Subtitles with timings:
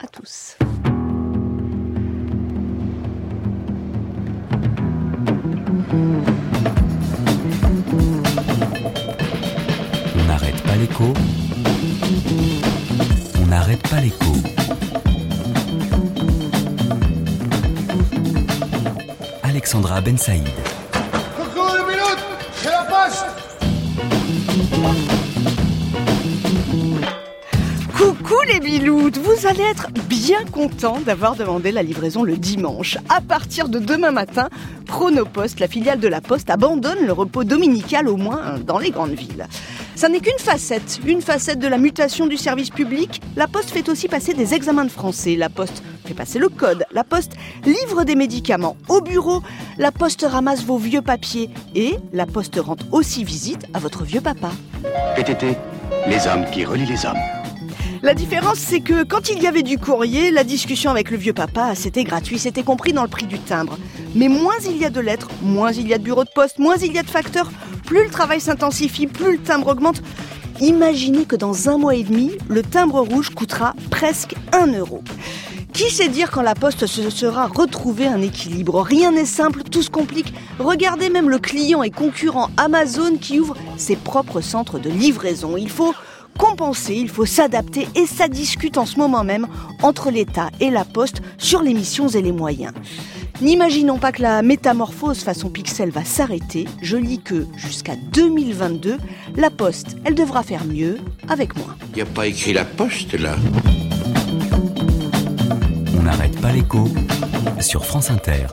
[0.00, 0.56] à tous.
[10.14, 11.12] On n'arrête pas l'écho.
[13.42, 14.32] On n'arrête pas l'écho.
[19.42, 20.46] Alexandra Ben Saïd.
[21.36, 22.24] Coucou le minute,
[22.54, 23.26] c'est la poste
[28.38, 32.98] Coucou les biloutes, vous allez être bien contents d'avoir demandé la livraison le dimanche.
[33.08, 34.48] À partir de demain matin,
[34.86, 39.14] Chronopost, la filiale de la Poste, abandonne le repos dominical au moins dans les grandes
[39.14, 39.46] villes.
[39.96, 43.20] Ça n'est qu'une facette, une facette de la mutation du service public.
[43.36, 45.34] La Poste fait aussi passer des examens de français.
[45.34, 46.84] La Poste fait passer le code.
[46.92, 47.32] La Poste
[47.64, 49.42] livre des médicaments au bureau.
[49.78, 51.50] La Poste ramasse vos vieux papiers.
[51.74, 54.50] Et la Poste rend aussi visite à votre vieux papa.
[55.16, 55.56] PTT,
[56.06, 57.37] les hommes qui relient les hommes.
[58.02, 61.32] La différence, c'est que quand il y avait du courrier, la discussion avec le vieux
[61.32, 63.76] papa, c'était gratuit, c'était compris dans le prix du timbre.
[64.14, 66.60] Mais moins il y a de lettres, moins il y a de bureaux de poste,
[66.60, 67.50] moins il y a de facteurs,
[67.86, 70.00] plus le travail s'intensifie, plus le timbre augmente.
[70.60, 75.02] Imaginez que dans un mois et demi, le timbre rouge coûtera presque 1 euro.
[75.72, 78.80] Qui sait dire quand la poste se sera retrouvé un équilibre?
[78.80, 80.32] Rien n'est simple, tout se complique.
[80.58, 85.56] Regardez même le client et concurrent Amazon qui ouvre ses propres centres de livraison.
[85.56, 85.94] Il faut
[86.36, 89.46] compenser, il faut s'adapter et ça discute en ce moment même
[89.82, 92.72] entre l'État et la Poste sur les missions et les moyens.
[93.40, 96.66] N'imaginons pas que la métamorphose façon pixel va s'arrêter.
[96.82, 98.98] Je lis que jusqu'à 2022,
[99.36, 100.98] la Poste, elle devra faire mieux
[101.28, 101.76] avec moins.
[101.90, 103.36] Il n'y a pas écrit la poste là.
[105.96, 106.88] On n'arrête pas l'écho
[107.60, 108.46] sur France Inter.